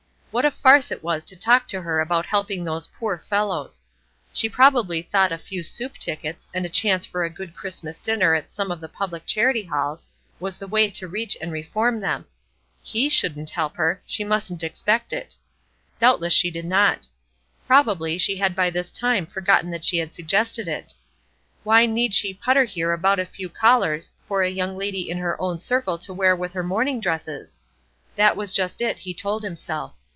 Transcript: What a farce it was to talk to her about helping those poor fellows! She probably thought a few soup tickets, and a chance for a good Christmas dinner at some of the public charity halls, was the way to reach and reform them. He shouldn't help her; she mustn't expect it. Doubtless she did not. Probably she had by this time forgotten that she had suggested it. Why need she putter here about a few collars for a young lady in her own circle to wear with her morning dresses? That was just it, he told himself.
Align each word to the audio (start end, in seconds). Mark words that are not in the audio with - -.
What 0.33 0.45
a 0.45 0.49
farce 0.51 0.91
it 0.91 1.03
was 1.03 1.25
to 1.25 1.35
talk 1.35 1.67
to 1.67 1.81
her 1.81 1.99
about 1.99 2.25
helping 2.25 2.63
those 2.63 2.87
poor 2.87 3.17
fellows! 3.17 3.81
She 4.31 4.47
probably 4.47 5.01
thought 5.01 5.33
a 5.33 5.37
few 5.37 5.61
soup 5.61 5.97
tickets, 5.97 6.47
and 6.53 6.65
a 6.65 6.69
chance 6.69 7.05
for 7.05 7.25
a 7.25 7.29
good 7.29 7.53
Christmas 7.53 7.99
dinner 7.99 8.33
at 8.33 8.49
some 8.49 8.71
of 8.71 8.79
the 8.79 8.87
public 8.87 9.25
charity 9.25 9.65
halls, 9.65 10.07
was 10.39 10.55
the 10.57 10.69
way 10.69 10.89
to 10.89 11.05
reach 11.09 11.35
and 11.41 11.51
reform 11.51 11.99
them. 11.99 12.23
He 12.81 13.09
shouldn't 13.09 13.49
help 13.49 13.75
her; 13.75 14.01
she 14.07 14.23
mustn't 14.23 14.63
expect 14.63 15.11
it. 15.11 15.35
Doubtless 15.99 16.31
she 16.31 16.49
did 16.49 16.63
not. 16.63 17.09
Probably 17.67 18.17
she 18.17 18.37
had 18.37 18.55
by 18.55 18.69
this 18.69 18.89
time 18.89 19.25
forgotten 19.25 19.69
that 19.71 19.83
she 19.83 19.97
had 19.97 20.13
suggested 20.13 20.69
it. 20.69 20.93
Why 21.65 21.85
need 21.85 22.13
she 22.13 22.33
putter 22.33 22.63
here 22.63 22.93
about 22.93 23.19
a 23.19 23.25
few 23.25 23.49
collars 23.49 24.11
for 24.29 24.43
a 24.43 24.49
young 24.49 24.77
lady 24.77 25.09
in 25.09 25.17
her 25.17 25.35
own 25.41 25.59
circle 25.59 25.97
to 25.97 26.13
wear 26.13 26.37
with 26.37 26.53
her 26.53 26.63
morning 26.63 27.01
dresses? 27.01 27.59
That 28.15 28.37
was 28.37 28.53
just 28.53 28.79
it, 28.81 28.99
he 28.99 29.13
told 29.13 29.43
himself. 29.43 29.91